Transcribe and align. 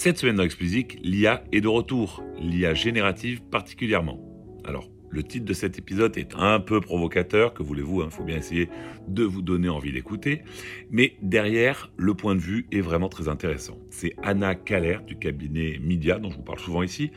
Cette 0.00 0.16
semaine 0.16 0.36
dans 0.36 0.44
Explicit, 0.44 0.96
l'IA 1.02 1.42
est 1.50 1.60
de 1.60 1.66
retour, 1.66 2.22
l'IA 2.40 2.72
générative 2.72 3.42
particulièrement. 3.42 4.20
Alors, 4.64 4.88
le 5.10 5.24
titre 5.24 5.44
de 5.44 5.52
cet 5.52 5.76
épisode 5.76 6.16
est 6.16 6.36
un 6.36 6.60
peu 6.60 6.80
provocateur, 6.80 7.52
que 7.52 7.64
voulez-vous, 7.64 8.02
il 8.02 8.06
hein, 8.06 8.08
faut 8.08 8.22
bien 8.22 8.36
essayer 8.36 8.68
de 9.08 9.24
vous 9.24 9.42
donner 9.42 9.68
envie 9.68 9.90
d'écouter. 9.90 10.42
Mais 10.92 11.16
derrière, 11.20 11.90
le 11.96 12.14
point 12.14 12.36
de 12.36 12.40
vue 12.40 12.68
est 12.70 12.80
vraiment 12.80 13.08
très 13.08 13.26
intéressant. 13.26 13.76
C'est 13.90 14.14
Anna 14.22 14.54
Kaller 14.54 14.98
du 15.04 15.18
cabinet 15.18 15.80
Media, 15.82 16.20
dont 16.20 16.30
je 16.30 16.36
vous 16.36 16.44
parle 16.44 16.60
souvent 16.60 16.84
ici, 16.84 17.10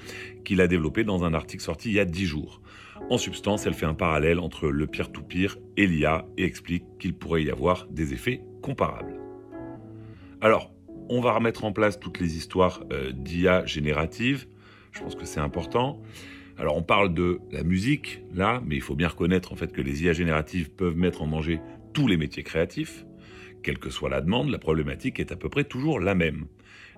qui 0.44 0.56
l'a 0.56 0.68
développé 0.68 1.04
dans 1.04 1.24
un 1.24 1.36
article 1.36 1.62
sorti 1.62 1.90
il 1.90 1.94
y 1.94 2.00
a 2.00 2.06
10 2.06 2.26
jours. 2.26 2.64
En 3.12 3.20
substance, 3.20 3.68
elle 3.68 3.76
fait 3.76 3.86
un 3.86 3.94
parallèle 3.94 4.40
entre 4.40 4.70
le 4.70 4.88
peer-to-peer 4.88 5.60
et 5.78 5.86
l'IA 5.86 6.26
et 6.36 6.46
explique 6.46 6.86
qu'il 7.00 7.14
pourrait 7.14 7.44
y 7.44 7.52
avoir 7.52 7.86
des 7.92 8.14
effets 8.14 8.42
comparables. 8.64 9.20
Alors, 10.44 10.74
on 11.10 11.22
va 11.22 11.34
remettre 11.34 11.64
en 11.64 11.72
place 11.72 12.00
toutes 12.00 12.20
les 12.20 12.38
histoires 12.38 12.84
euh, 12.92 13.12
d'IA 13.12 13.66
générative. 13.66 14.48
Je 14.92 15.00
pense 15.00 15.16
que 15.16 15.26
c'est 15.26 15.40
important. 15.40 16.02
Alors 16.58 16.78
on 16.78 16.84
parle 16.84 17.14
de 17.14 17.40
la 17.52 17.64
musique 17.64 18.22
là, 18.34 18.62
mais 18.66 18.76
il 18.76 18.82
faut 18.82 18.96
bien 18.96 19.08
reconnaître 19.08 19.52
en 19.52 19.56
fait 19.56 19.72
que 19.72 19.82
les 19.82 20.04
IA 20.04 20.14
génératives 20.14 20.70
peuvent 20.70 20.98
mettre 20.98 21.22
en 21.22 21.28
danger 21.28 21.60
tous 21.94 22.08
les 22.08 22.18
métiers 22.18 22.44
créatifs. 22.44 23.06
Quelle 23.64 23.80
que 23.80 23.90
soit 23.90 24.10
la 24.10 24.22
demande, 24.22 24.50
la 24.50 24.60
problématique 24.60 25.20
est 25.20 25.32
à 25.32 25.36
peu 25.36 25.50
près 25.50 25.64
toujours 25.64 26.00
la 26.00 26.16
même. 26.16 26.46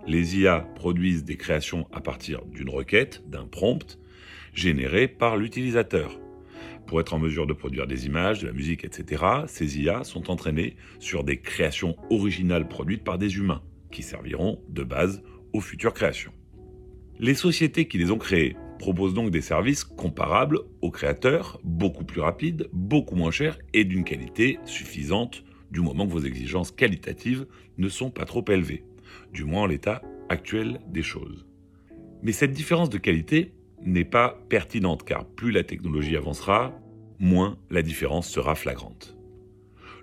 Les 0.08 0.40
IA 0.40 0.60
produisent 0.76 1.24
des 1.24 1.38
créations 1.38 1.88
à 1.92 2.02
partir 2.02 2.44
d'une 2.46 2.70
requête, 2.70 3.24
d'un 3.28 3.46
prompt, 3.46 4.00
généré 4.54 5.08
par 5.08 5.38
l'utilisateur. 5.38 6.20
Pour 6.88 7.00
être 7.00 7.14
en 7.14 7.20
mesure 7.20 7.48
de 7.48 7.54
produire 7.54 7.88
des 7.88 8.06
images, 8.06 8.42
de 8.42 8.48
la 8.48 8.54
musique, 8.54 8.84
etc., 8.84 9.24
ces 9.48 9.80
IA 9.80 10.04
sont 10.04 10.30
entraînées 10.30 10.76
sur 11.00 11.24
des 11.24 11.40
créations 11.40 11.96
originales 12.10 12.68
produites 12.68 13.04
par 13.04 13.18
des 13.18 13.38
humains, 13.38 13.62
qui 13.94 14.04
serviront 14.04 14.62
de 14.68 14.84
base 14.84 15.24
aux 15.54 15.62
futures 15.62 15.94
créations. 15.94 16.34
Les 17.20 17.36
sociétés 17.36 17.88
qui 17.88 17.98
les 17.98 18.12
ont 18.12 18.18
créées 18.18 18.58
proposent 18.80 19.14
donc 19.14 19.30
des 19.30 19.42
services 19.42 19.86
comparables 19.86 20.60
aux 20.82 20.92
créateurs, 20.92 21.60
beaucoup 21.64 22.04
plus 22.04 22.20
rapides, 22.20 22.68
beaucoup 22.74 23.16
moins 23.16 23.32
chers 23.32 23.58
et 23.74 23.86
d'une 23.86 24.04
qualité 24.04 24.60
suffisante 24.66 25.44
du 25.72 25.80
moment 25.80 26.06
que 26.06 26.12
vos 26.12 26.26
exigences 26.26 26.72
qualitatives 26.72 27.46
ne 27.78 27.88
sont 27.88 28.10
pas 28.10 28.26
trop 28.26 28.44
élevées, 28.50 28.84
du 29.32 29.46
moins 29.46 29.68
l'état 29.68 30.02
actuel 30.28 30.82
des 30.88 31.04
choses. 31.04 31.46
Mais 32.24 32.32
cette 32.32 32.52
différence 32.52 32.90
de 32.90 32.98
qualité 32.98 33.54
n'est 33.82 34.06
pas 34.06 34.40
pertinente 34.50 35.04
car 35.04 35.26
plus 35.26 35.52
la 35.52 35.64
technologie 35.64 36.18
avancera, 36.18 36.74
moins 37.20 37.58
la 37.70 37.82
différence 37.82 38.28
sera 38.28 38.56
flagrante. 38.56 39.16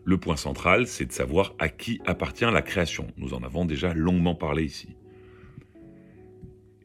Le 0.05 0.19
point 0.19 0.37
central, 0.37 0.87
c'est 0.87 1.07
de 1.07 1.13
savoir 1.13 1.55
à 1.59 1.69
qui 1.69 2.01
appartient 2.07 2.45
la 2.45 2.63
création. 2.63 3.07
Nous 3.17 3.35
en 3.35 3.43
avons 3.43 3.65
déjà 3.65 3.93
longuement 3.93 4.35
parlé 4.35 4.65
ici. 4.65 4.97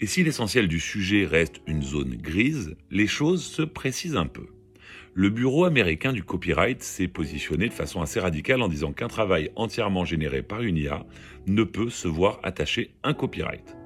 Et 0.01 0.07
si 0.07 0.23
l'essentiel 0.23 0.67
du 0.67 0.79
sujet 0.79 1.25
reste 1.25 1.61
une 1.67 1.81
zone 1.81 2.15
grise, 2.15 2.75
les 2.91 3.07
choses 3.07 3.43
se 3.43 3.61
précisent 3.61 4.17
un 4.17 4.27
peu. 4.27 4.47
Le 5.13 5.29
Bureau 5.29 5.63
américain 5.63 6.11
du 6.11 6.23
copyright 6.23 6.83
s'est 6.83 7.07
positionné 7.07 7.69
de 7.69 7.73
façon 7.73 8.01
assez 8.01 8.19
radicale 8.19 8.61
en 8.61 8.67
disant 8.67 8.91
qu'un 8.91 9.07
travail 9.07 9.49
entièrement 9.55 10.03
généré 10.03 10.41
par 10.41 10.61
une 10.61 10.75
IA 10.75 11.05
ne 11.47 11.63
peut 11.63 11.89
se 11.89 12.09
voir 12.09 12.41
attacher 12.43 12.91
un 13.03 13.13
copyright, 13.13 13.77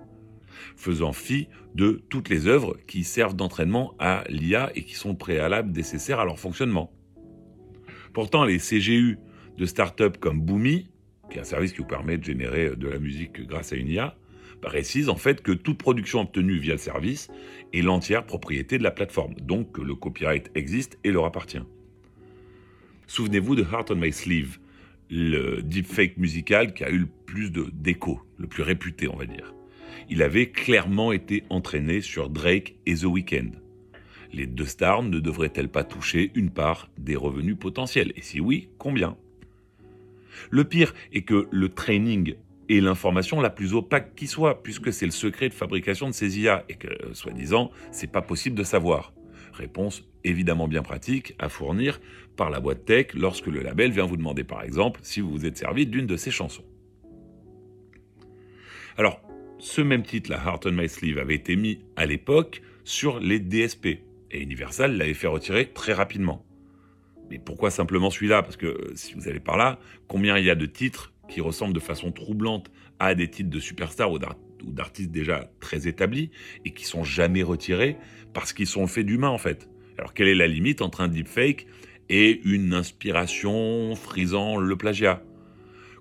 faisant 0.75 1.13
fi 1.13 1.47
de 1.75 2.01
toutes 2.09 2.29
les 2.29 2.47
œuvres 2.47 2.77
qui 2.87 3.03
servent 3.03 3.35
d'entraînement 3.35 3.93
à 3.99 4.23
l'IA 4.27 4.71
et 4.73 4.83
qui 4.83 4.95
sont 4.95 5.13
préalables 5.13 5.71
nécessaires 5.71 6.19
à 6.19 6.25
leur 6.25 6.39
fonctionnement. 6.39 6.91
Pourtant, 8.13 8.45
les 8.45 8.57
CGU 8.57 9.17
de 9.57 9.65
start-up 9.65 10.17
comme 10.19 10.41
Boomi, 10.41 10.89
qui 11.29 11.37
est 11.37 11.41
un 11.41 11.45
service 11.45 11.73
qui 11.73 11.79
vous 11.79 11.85
permet 11.85 12.17
de 12.17 12.23
générer 12.23 12.75
de 12.75 12.87
la 12.87 12.99
musique 12.99 13.45
grâce 13.45 13.73
à 13.73 13.75
une 13.75 13.89
IA, 13.89 14.15
précise 14.61 15.09
en 15.09 15.15
fait 15.15 15.41
que 15.41 15.51
toute 15.51 15.77
production 15.77 16.21
obtenue 16.21 16.57
via 16.57 16.73
le 16.73 16.79
service 16.79 17.29
est 17.73 17.81
l'entière 17.81 18.25
propriété 18.25 18.77
de 18.77 18.83
la 18.83 18.91
plateforme, 18.91 19.33
donc 19.35 19.71
que 19.73 19.81
le 19.81 19.95
copyright 19.95 20.51
existe 20.55 20.97
et 21.03 21.11
leur 21.11 21.25
appartient. 21.25 21.61
Souvenez-vous 23.07 23.55
de 23.55 23.63
Heart 23.63 23.91
on 23.91 23.95
My 23.95 24.11
Sleeve, 24.11 24.59
le 25.09 25.61
deepfake 25.61 26.17
musical 26.17 26.73
qui 26.73 26.83
a 26.83 26.89
eu 26.89 26.99
le 26.99 27.07
plus 27.25 27.51
d'écho, 27.51 28.21
le 28.37 28.47
plus 28.47 28.63
réputé 28.63 29.07
on 29.07 29.15
va 29.15 29.25
dire. 29.25 29.53
Il 30.09 30.21
avait 30.23 30.49
clairement 30.49 31.11
été 31.11 31.43
entraîné 31.49 32.01
sur 32.01 32.29
Drake 32.29 32.75
et 32.85 32.95
The 32.95 33.05
Weeknd. 33.05 33.51
Les 34.31 34.45
deux 34.45 34.65
stars 34.65 35.03
ne 35.03 35.19
devraient-elles 35.19 35.69
pas 35.69 35.83
toucher 35.83 36.31
une 36.35 36.51
part 36.51 36.89
des 36.97 37.15
revenus 37.15 37.57
potentiels? 37.57 38.13
Et 38.15 38.21
si 38.21 38.39
oui, 38.39 38.69
combien? 38.77 39.17
Le 40.49 40.63
pire 40.63 40.93
est 41.11 41.23
que 41.23 41.47
le 41.51 41.69
training 41.69 42.35
et 42.69 42.81
l'information 42.81 43.41
la 43.41 43.49
plus 43.49 43.73
opaque 43.73 44.15
qui 44.15 44.27
soit, 44.27 44.61
puisque 44.61 44.93
c'est 44.93 45.05
le 45.05 45.11
secret 45.11 45.49
de 45.49 45.53
fabrication 45.53 46.07
de 46.07 46.13
ces 46.13 46.39
IA 46.39 46.63
et 46.69 46.75
que, 46.75 46.87
soi-disant, 47.13 47.71
c'est 47.91 48.11
pas 48.11 48.21
possible 48.21 48.55
de 48.55 48.63
savoir. 48.63 49.13
Réponse 49.53 50.05
évidemment 50.23 50.67
bien 50.67 50.83
pratique 50.83 51.35
à 51.39 51.49
fournir 51.49 51.99
par 52.35 52.49
la 52.49 52.59
boîte 52.59 52.85
tech 52.85 53.07
lorsque 53.15 53.47
le 53.47 53.61
label 53.61 53.91
vient 53.91 54.05
vous 54.05 54.17
demander 54.17 54.43
par 54.43 54.63
exemple 54.63 54.99
si 55.03 55.21
vous 55.21 55.31
vous 55.31 55.45
êtes 55.45 55.57
servi 55.57 55.87
d'une 55.87 56.05
de 56.05 56.15
ses 56.15 56.31
chansons. 56.31 56.63
Alors, 58.97 59.21
ce 59.57 59.81
même 59.81 60.03
titre, 60.03 60.29
la 60.29 60.37
Heart 60.37 60.67
on 60.67 60.71
My 60.71 60.87
Sleeve, 60.87 61.17
avait 61.17 61.35
été 61.35 61.55
mis 61.55 61.79
à 61.95 62.05
l'époque 62.05 62.61
sur 62.83 63.19
les 63.19 63.39
DSP 63.39 63.99
et 64.31 64.41
Universal 64.41 64.97
l'avait 64.97 65.13
fait 65.13 65.27
retirer 65.27 65.67
très 65.67 65.93
rapidement. 65.93 66.45
Mais 67.29 67.39
pourquoi 67.39 67.69
simplement 67.69 68.09
celui-là? 68.09 68.41
Parce 68.41 68.57
que 68.57 68.91
si 68.95 69.13
vous 69.13 69.27
allez 69.27 69.39
par 69.39 69.57
là, 69.57 69.79
combien 70.07 70.37
il 70.37 70.45
y 70.45 70.49
a 70.49 70.55
de 70.55 70.65
titres 70.65 71.13
qui 71.27 71.41
ressemblent 71.41 71.73
de 71.73 71.79
façon 71.79 72.11
troublante 72.11 72.71
à 72.99 73.13
des 73.13 73.29
titres 73.29 73.49
de 73.49 73.59
superstars 73.59 74.11
ou 74.11 74.19
d'artistes 74.19 75.11
déjà 75.11 75.51
très 75.59 75.87
établis 75.87 76.31
et 76.65 76.73
qui 76.73 76.85
sont 76.85 77.03
jamais 77.03 77.43
retirés 77.43 77.97
parce 78.33 78.51
qu'ils 78.51 78.67
sont 78.67 78.87
faits 78.87 79.05
d'humains 79.05 79.29
en 79.29 79.37
fait. 79.37 79.69
Alors 79.97 80.13
quelle 80.13 80.27
est 80.27 80.35
la 80.35 80.47
limite 80.47 80.81
entre 80.81 81.01
un 81.01 81.07
deepfake 81.07 81.67
et 82.09 82.41
une 82.45 82.73
inspiration 82.73 83.95
frisant 83.95 84.57
le 84.57 84.75
plagiat? 84.75 85.21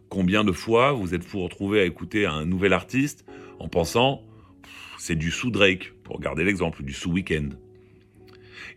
Combien 0.08 0.44
de 0.44 0.52
fois 0.52 0.92
vous 0.92 1.14
êtes 1.14 1.24
vous 1.24 1.42
retrouver 1.42 1.80
à 1.80 1.84
écouter 1.84 2.24
un 2.24 2.46
nouvel 2.46 2.72
artiste 2.72 3.26
en 3.58 3.68
pensant 3.68 4.22
c'est 4.98 5.14
du 5.14 5.30
sous 5.30 5.50
Drake, 5.50 5.92
pour 6.02 6.18
garder 6.20 6.42
l'exemple, 6.42 6.82
du 6.82 6.92
sous 6.92 7.12
Weekend? 7.12 7.58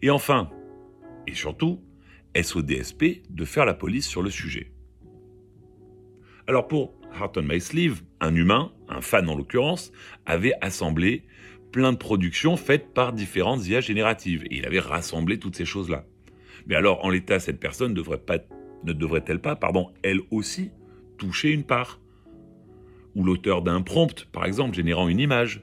Et 0.02 0.10
enfin, 0.10 0.50
et 1.28 1.34
surtout, 1.34 1.82
est-ce 2.34 2.58
au 2.58 2.62
DSP 2.62 3.24
de 3.30 3.46
faire 3.46 3.66
la 3.66 3.74
police 3.74 4.08
sur 4.08 4.22
le 4.22 4.30
sujet 4.30 4.72
alors 6.48 6.68
pour 6.68 6.94
Heart 7.18 7.38
on 7.38 7.44
My 7.44 7.62
Sleeve, 7.62 8.02
un 8.20 8.36
humain, 8.36 8.74
un 8.90 9.00
fan 9.00 9.30
en 9.30 9.36
l'occurrence, 9.36 9.92
avait 10.26 10.54
assemblé 10.62 11.24
plein 11.72 11.94
de 11.94 11.98
productions 11.98 12.58
faites 12.58 12.94
par 12.94 13.14
différentes 13.14 13.66
IA 13.68 13.80
génératives. 13.80 14.44
Et 14.50 14.58
il 14.58 14.66
avait 14.66 14.80
rassemblé 14.80 15.40
toutes 15.40 15.56
ces 15.56 15.66
choses-là. 15.66 16.06
Mais 16.68 16.76
alors, 16.76 17.06
en 17.06 17.10
l'état, 17.10 17.40
cette 17.40 17.60
personne 17.60 17.94
ne 17.94 18.94
devrait-elle 18.94 19.40
pas, 19.40 19.56
pardon, 19.56 19.94
elle 20.04 20.20
aussi, 20.32 20.72
toucher 21.18 21.52
une 21.52 21.64
part? 21.64 22.00
Ou 23.16 23.24
l'auteur 23.24 23.62
d'un 23.62 23.82
prompt, 23.82 24.26
par 24.32 24.46
exemple, 24.46 24.76
générant 24.76 25.08
une 25.08 25.20
image, 25.20 25.62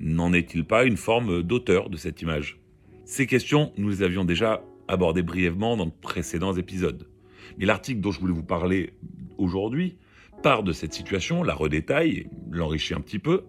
n'en 0.00 0.32
est-il 0.32 0.64
pas 0.64 0.84
une 0.84 0.96
forme 0.96 1.42
d'auteur 1.42 1.90
de 1.90 1.96
cette 1.96 2.22
image? 2.22 2.60
Ces 3.08 3.26
questions, 3.26 3.72
nous 3.78 3.88
les 3.88 4.02
avions 4.02 4.26
déjà 4.26 4.62
abordées 4.86 5.22
brièvement 5.22 5.78
dans 5.78 5.86
de 5.86 5.90
précédents 5.90 6.52
épisodes. 6.52 7.08
Mais 7.56 7.64
l'article 7.64 8.02
dont 8.02 8.12
je 8.12 8.20
voulais 8.20 8.34
vous 8.34 8.44
parler 8.44 8.92
aujourd'hui 9.38 9.96
part 10.42 10.62
de 10.62 10.72
cette 10.72 10.92
situation, 10.92 11.42
la 11.42 11.54
redétaille, 11.54 12.28
l'enrichit 12.50 12.92
un 12.92 13.00
petit 13.00 13.18
peu, 13.18 13.44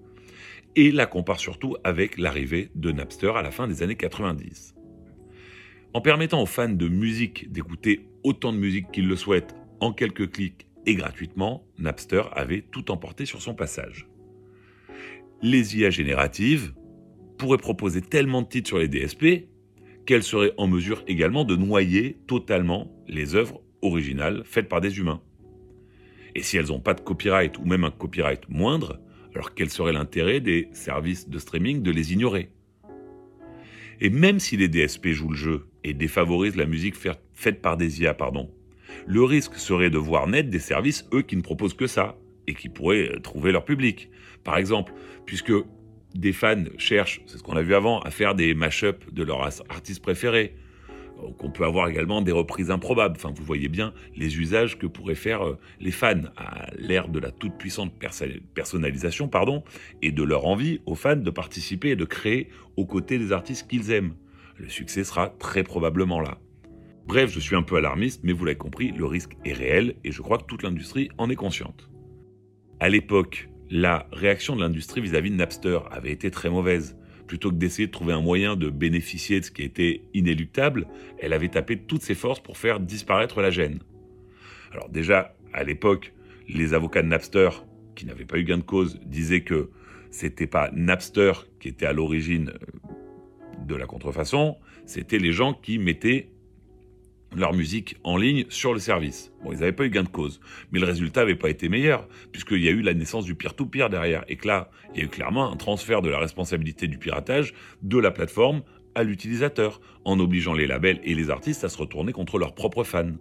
et 0.78 0.92
la 0.92 1.06
compare 1.06 1.42
surtout 1.42 1.76
avec 1.84 2.18
l'arrivée 2.18 2.72
de 2.74 2.94
Napster 2.94 3.34
à 3.36 3.42
la 3.42 3.52
fin 3.52 3.68
des 3.68 3.84
années 3.84 3.98
90. 3.98 4.76
En 5.94 6.00
permettant 6.00 6.42
aux 6.42 6.46
fans 6.46 6.70
de 6.70 6.88
musique 6.88 7.52
d'écouter 7.52 8.08
autant 8.24 8.54
de 8.54 8.58
musique 8.58 8.90
qu'ils 8.92 9.10
le 9.10 9.18
souhaitent 9.18 9.56
en 9.82 9.92
quelques 9.92 10.32
clics 10.32 10.68
et 10.86 10.96
gratuitement, 10.96 11.66
Napster 11.78 12.24
avait 12.32 12.62
tout 12.62 12.92
emporté 12.92 13.26
sur 13.26 13.42
son 13.42 13.56
passage. 13.56 14.08
Les 15.42 15.78
IA 15.78 15.90
génératives 15.90 16.74
pourraient 17.40 17.58
proposer 17.58 18.02
tellement 18.02 18.44
de 18.44 18.48
titres 18.48 18.68
sur 18.68 18.78
les 18.78 18.88
DSP 18.88 19.48
qu'elles 20.06 20.24
seraient 20.24 20.54
en 20.58 20.68
mesure 20.68 21.04
également 21.08 21.46
de 21.46 21.56
noyer 21.56 22.18
totalement 22.28 22.92
les 23.08 23.34
œuvres 23.34 23.62
originales 23.82 24.44
faites 24.46 24.70
par 24.70 24.82
des 24.82 25.00
humains. 25.00 25.22
Et 26.36 26.44
si 26.44 26.58
elles 26.58 26.68
n'ont 26.68 26.80
pas 26.80 26.94
de 26.94 27.02
copyright 27.02 27.58
ou 27.58 27.66
même 27.66 27.84
un 27.84 27.92
copyright 27.92 28.48
moindre, 28.50 29.00
alors 29.34 29.56
quel 29.56 29.70
serait 29.70 29.94
l'intérêt 29.94 30.42
des 30.42 30.68
services 30.74 31.30
de 31.30 31.40
streaming 31.40 31.82
de 31.82 31.92
les 31.92 32.14
ignorer? 32.14 32.50
Et 34.02 34.10
même 34.10 34.40
si 34.40 34.58
les 34.58 34.68
DSP 34.68 35.08
jouent 35.08 35.30
le 35.30 35.36
jeu 35.36 35.68
et 35.84 35.94
défavorisent 35.94 36.56
la 36.56 36.66
musique 36.66 36.96
faite 36.96 37.62
par 37.62 37.78
des 37.78 38.02
IA, 38.02 38.14
pardon, 38.14 38.50
le 39.08 39.24
risque 39.24 39.56
serait 39.56 39.90
de 39.90 39.98
voir 39.98 40.28
naître 40.28 40.50
des 40.50 40.60
services, 40.60 41.08
eux, 41.14 41.22
qui 41.22 41.36
ne 41.36 41.42
proposent 41.42 41.74
que 41.74 41.88
ça, 41.88 42.18
et 42.48 42.54
qui 42.54 42.70
pourraient 42.70 43.10
euh, 43.16 43.20
trouver 43.20 43.52
leur 43.52 43.66
public. 43.66 44.10
Par 44.44 44.58
exemple, 44.58 44.94
puisque 45.26 45.54
des 46.16 46.34
fans 46.34 46.64
cherchent, 46.78 47.22
c'est 47.26 47.38
ce 47.38 47.44
qu'on 47.44 47.56
a 47.56 47.62
vu 47.62 47.76
avant, 47.76 48.00
à 48.02 48.12
faire 48.12 48.36
des 48.36 48.54
mash-ups 48.54 49.12
de 49.12 49.24
leurs 49.24 49.44
artistes 49.70 50.02
préférés, 50.02 50.56
on 51.40 51.50
peut 51.50 51.66
avoir 51.66 51.88
également 51.90 52.22
des 52.22 52.32
reprises 52.32 52.72
improbables. 52.72 53.16
Enfin, 53.18 53.34
vous 53.36 53.44
voyez 53.44 53.68
bien 53.68 53.94
les 54.16 54.40
usages 54.40 54.78
que 54.78 54.88
pourraient 54.88 55.16
faire 55.16 55.46
euh, 55.46 55.58
les 55.80 55.92
fans 55.92 56.22
à 56.38 56.68
l'ère 56.78 57.10
de 57.10 57.20
la 57.20 57.32
toute 57.32 57.58
puissante 57.58 57.94
personnalisation, 58.54 59.28
pardon, 59.28 59.64
et 60.02 60.12
de 60.12 60.24
leur 60.24 60.46
envie 60.46 60.82
aux 60.86 60.96
fans 60.96 61.16
de 61.16 61.30
participer 61.30 61.90
et 61.90 61.96
de 61.96 62.06
créer 62.06 62.50
aux 62.78 62.86
côtés 62.86 63.18
des 63.18 63.32
artistes 63.32 63.70
qu'ils 63.70 63.92
aiment. 63.92 64.14
Le 64.58 64.70
succès 64.70 65.04
sera 65.04 65.30
très 65.30 65.64
probablement 65.64 66.22
là. 66.22 66.38
Bref, 67.06 67.32
je 67.32 67.40
suis 67.40 67.56
un 67.56 67.64
peu 67.64 67.78
alarmiste, 67.78 68.22
mais 68.24 68.34
vous 68.34 68.46
l'avez 68.46 68.58
compris, 68.58 68.92
le 68.92 69.06
risque 69.06 69.32
est 69.44 69.54
réel 69.54 69.96
et 70.04 70.12
je 70.12 70.22
crois 70.22 70.38
que 70.38 70.44
toute 70.44 70.64
l'industrie 70.64 71.10
en 71.18 71.30
est 71.30 71.36
consciente. 71.36 71.90
À 72.80 72.88
l'époque, 72.88 73.50
la 73.70 74.08
réaction 74.12 74.56
de 74.56 74.62
l'industrie 74.62 75.02
vis-à-vis 75.02 75.32
de 75.32 75.36
Napster 75.36 75.80
avait 75.92 76.12
été 76.12 76.32
très 76.32 76.50
mauvaise 76.50 76.98
plutôt 77.28 77.52
que 77.52 77.56
d'essayer 77.56 77.86
de 77.86 77.92
trouver 77.92 78.14
un 78.14 78.22
moyen 78.22 78.56
de 78.56 78.70
bénéficier 78.70 79.40
de 79.40 79.46
ce 79.46 79.52
qui 79.52 79.62
était 79.62 80.02
inéluctable, 80.16 80.88
elle 81.20 81.32
avait 81.32 81.50
tapé 81.50 81.78
toutes 81.78 82.02
ses 82.02 82.16
forces 82.16 82.40
pour 82.40 82.58
faire 82.58 82.80
disparaître 82.80 83.42
la 83.42 83.52
gêne. 83.52 83.80
Alors 84.72 84.90
déjà, 84.90 85.36
à 85.54 85.64
l'époque, 85.64 86.14
les 86.48 86.74
avocats 86.74 87.04
de 87.04 87.08
Napster, 87.08 87.50
qui 87.96 88.08
n'avaient 88.08 88.26
pas 88.26 88.40
eu 88.40 88.44
gain 88.44 88.58
de 88.58 88.64
cause, 88.64 89.00
disaient 89.06 89.42
que 89.42 89.70
c'était 90.10 90.48
pas 90.48 90.72
Napster 90.74 91.34
qui 91.60 91.68
était 91.68 91.86
à 91.86 91.94
l'origine 91.94 92.50
euh, 92.50 93.66
de 93.66 93.76
la 93.76 93.86
contrefaçon, 93.86 94.58
c'était 94.88 95.20
les 95.20 95.32
gens 95.32 95.54
qui 95.54 95.78
mettaient 95.78 96.32
leur 97.36 97.54
musique 97.54 97.98
en 98.04 98.18
ligne 98.18 98.46
sur 98.50 98.74
le 98.74 98.80
service. 98.80 99.32
Bon, 99.44 99.52
ils 99.52 99.60
n'avaient 99.60 99.72
pas 99.72 99.86
eu 99.86 99.90
gain 99.90 100.04
de 100.04 100.10
cause, 100.10 100.40
mais 100.72 100.80
le 100.80 100.86
résultat 100.86 101.22
n'avait 101.22 101.36
pas 101.36 101.50
été 101.50 101.70
meilleur, 101.70 102.08
puisqu'il 102.32 102.62
y 102.64 102.68
a 102.68 102.72
eu 102.72 102.82
la 102.82 102.94
naissance 102.94 103.26
du 103.26 103.36
peer-to-peer 103.36 103.90
derrière, 103.90 104.24
et 104.28 104.36
que 104.36 104.48
là, 104.48 104.72
il 104.94 105.00
y 105.00 105.02
a 105.02 105.06
eu 105.06 105.10
clairement 105.10 105.52
un 105.52 105.56
transfert 105.56 106.02
de 106.02 106.10
la 106.10 106.20
responsabilité 106.20 106.88
du 106.88 106.98
piratage 106.98 107.54
de 107.82 107.98
la 107.98 108.12
plateforme 108.12 108.64
à 108.96 109.04
l'utilisateur, 109.04 109.80
en 110.06 110.20
obligeant 110.20 110.54
les 110.54 110.68
labels 110.68 111.00
et 111.04 111.14
les 111.14 111.30
artistes 111.30 111.64
à 111.64 111.70
se 111.70 111.78
retourner 111.78 112.12
contre 112.12 112.40
leurs 112.40 112.56
propres 112.56 112.84
fans. 112.84 113.12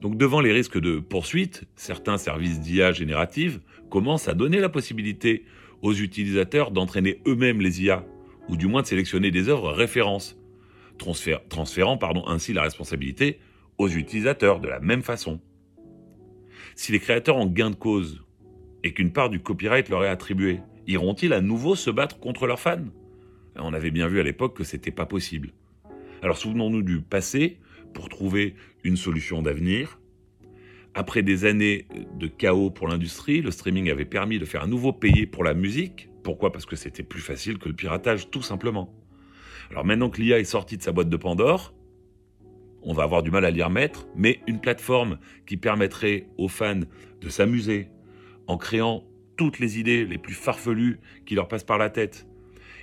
Donc 0.00 0.16
devant 0.16 0.40
les 0.40 0.52
risques 0.52 0.80
de 0.80 0.98
poursuite, 0.98 1.64
certains 1.76 2.16
services 2.16 2.60
d'IA 2.60 2.92
générative 2.92 3.60
commencent 3.90 4.28
à 4.28 4.34
donner 4.34 4.58
la 4.58 4.70
possibilité 4.70 5.44
aux 5.82 5.92
utilisateurs 5.92 6.70
d'entraîner 6.70 7.20
eux-mêmes 7.26 7.60
les 7.60 7.82
IA, 7.82 8.06
ou 8.48 8.56
du 8.56 8.66
moins 8.66 8.82
de 8.82 8.86
sélectionner 8.86 9.30
des 9.30 9.48
œuvres 9.48 9.72
références 9.72 10.39
transférant 11.00 11.98
ainsi 12.26 12.52
la 12.52 12.62
responsabilité 12.62 13.38
aux 13.78 13.88
utilisateurs 13.88 14.60
de 14.60 14.68
la 14.68 14.80
même 14.80 15.02
façon. 15.02 15.40
Si 16.74 16.92
les 16.92 17.00
créateurs 17.00 17.36
ont 17.36 17.46
gain 17.46 17.70
de 17.70 17.74
cause 17.74 18.24
et 18.84 18.92
qu'une 18.92 19.12
part 19.12 19.30
du 19.30 19.40
copyright 19.40 19.88
leur 19.88 20.04
est 20.04 20.08
attribuée, 20.08 20.60
iront-ils 20.86 21.32
à 21.32 21.40
nouveau 21.40 21.74
se 21.74 21.90
battre 21.90 22.18
contre 22.18 22.46
leurs 22.46 22.60
fans? 22.60 22.84
On 23.56 23.74
avait 23.74 23.90
bien 23.90 24.08
vu 24.08 24.20
à 24.20 24.22
l'époque 24.22 24.56
que 24.56 24.64
c'était 24.64 24.90
pas 24.90 25.06
possible. 25.06 25.52
Alors 26.22 26.36
souvenons-nous 26.36 26.82
du 26.82 27.00
passé 27.00 27.58
pour 27.94 28.08
trouver 28.08 28.54
une 28.84 28.96
solution 28.96 29.42
d'avenir. 29.42 29.98
Après 30.94 31.22
des 31.22 31.44
années 31.44 31.86
de 32.18 32.26
chaos 32.26 32.70
pour 32.70 32.88
l'industrie, 32.88 33.42
le 33.42 33.50
streaming 33.50 33.90
avait 33.90 34.04
permis 34.04 34.38
de 34.38 34.44
faire 34.44 34.62
à 34.62 34.66
nouveau 34.66 34.92
payer 34.92 35.26
pour 35.26 35.44
la 35.44 35.54
musique. 35.54 36.08
Pourquoi? 36.22 36.52
Parce 36.52 36.66
que 36.66 36.76
c'était 36.76 37.02
plus 37.02 37.20
facile 37.20 37.58
que 37.58 37.68
le 37.68 37.74
piratage, 37.74 38.30
tout 38.30 38.42
simplement. 38.42 38.92
Alors 39.70 39.84
maintenant 39.84 40.10
que 40.10 40.20
l'IA 40.20 40.38
est 40.38 40.44
sortie 40.44 40.76
de 40.76 40.82
sa 40.82 40.92
boîte 40.92 41.08
de 41.08 41.16
Pandore, 41.16 41.72
on 42.82 42.92
va 42.92 43.04
avoir 43.04 43.22
du 43.22 43.30
mal 43.30 43.44
à 43.44 43.50
l'y 43.50 43.62
remettre, 43.62 44.08
mais 44.16 44.40
une 44.46 44.60
plateforme 44.60 45.18
qui 45.46 45.56
permettrait 45.56 46.26
aux 46.38 46.48
fans 46.48 46.80
de 47.20 47.28
s'amuser 47.28 47.88
en 48.46 48.56
créant 48.56 49.04
toutes 49.36 49.58
les 49.58 49.78
idées 49.78 50.04
les 50.04 50.18
plus 50.18 50.34
farfelues 50.34 50.98
qui 51.24 51.34
leur 51.34 51.46
passent 51.46 51.64
par 51.64 51.78
la 51.78 51.90
tête 51.90 52.26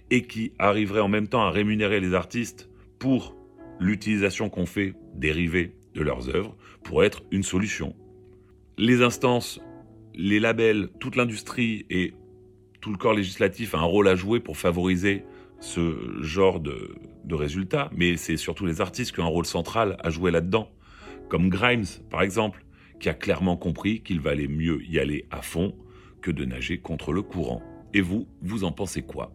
et 0.09 0.23
qui 0.23 0.53
arriverait 0.59 1.01
en 1.01 1.09
même 1.09 1.27
temps 1.27 1.41
à 1.41 1.49
rémunérer 1.49 1.99
les 1.99 2.13
artistes 2.13 2.69
pour 2.99 3.35
l'utilisation 3.79 4.49
qu'on 4.49 4.65
fait 4.65 4.93
dérivée 5.13 5.75
de 5.93 6.01
leurs 6.01 6.29
œuvres 6.29 6.55
pourrait 6.83 7.07
être 7.07 7.23
une 7.31 7.43
solution. 7.43 7.95
Les 8.77 9.01
instances, 9.01 9.59
les 10.15 10.39
labels, 10.39 10.89
toute 10.99 11.15
l'industrie 11.15 11.85
et 11.89 12.13
tout 12.79 12.91
le 12.91 12.97
corps 12.97 13.13
législatif 13.13 13.75
a 13.75 13.79
un 13.79 13.83
rôle 13.83 14.07
à 14.07 14.15
jouer 14.15 14.39
pour 14.39 14.57
favoriser 14.57 15.23
ce 15.59 16.21
genre 16.21 16.59
de, 16.59 16.95
résultats, 17.29 17.89
mais 17.95 18.15
c'est 18.15 18.37
surtout 18.37 18.65
les 18.65 18.79
artistes 18.81 19.13
qui 19.13 19.19
ont 19.19 19.25
un 19.25 19.27
rôle 19.27 19.45
central 19.45 19.97
à 19.99 20.09
jouer 20.09 20.31
là-dedans, 20.31 20.71
comme 21.29 21.49
Grimes 21.49 21.85
par 22.09 22.21
exemple, 22.21 22.63
qui 22.99 23.09
a 23.09 23.13
clairement 23.13 23.57
compris 23.57 24.01
qu'il 24.01 24.21
valait 24.21 24.47
mieux 24.47 24.81
y 24.85 24.97
aller 24.97 25.25
à 25.29 25.41
fond 25.41 25.75
que 26.21 26.31
de 26.31 26.45
nager 26.45 26.79
contre 26.79 27.13
le 27.13 27.21
courant. 27.21 27.61
Et 27.93 28.01
vous, 28.01 28.27
vous 28.41 28.63
en 28.63 28.71
pensez 28.71 29.01
quoi? 29.01 29.33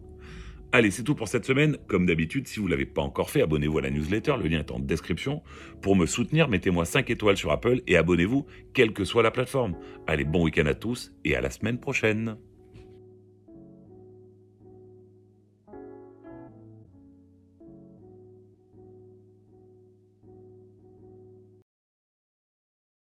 Allez, 0.75 0.89
c'est 0.89 1.03
tout 1.03 1.13
pour 1.13 1.27
cette 1.27 1.45
semaine. 1.45 1.77
Comme 1.87 2.07
d'habitude, 2.07 2.47
si 2.47 2.59
vous 2.59 2.65
ne 2.65 2.71
l'avez 2.71 2.87
pas 2.87 3.03
encore 3.03 3.29
fait, 3.29 3.43
abonnez-vous 3.43 3.77
à 3.77 3.81
la 3.83 3.91
newsletter, 3.91 4.33
le 4.41 4.49
lien 4.49 4.59
est 4.59 4.71
en 4.71 4.79
description. 4.79 5.43
Pour 5.83 5.95
me 5.95 6.07
soutenir, 6.07 6.49
mettez-moi 6.49 6.83
5 6.83 7.11
étoiles 7.11 7.37
sur 7.37 7.51
Apple 7.51 7.81
et 7.85 7.95
abonnez-vous, 7.95 8.47
quelle 8.73 8.91
que 8.91 9.05
soit 9.05 9.21
la 9.21 9.29
plateforme. 9.29 9.75
Allez, 10.07 10.25
bon 10.25 10.43
week-end 10.43 10.65
à 10.65 10.73
tous 10.73 11.13
et 11.25 11.35
à 11.35 11.41
la 11.41 11.51
semaine 11.51 11.79
prochaine. 11.79 12.37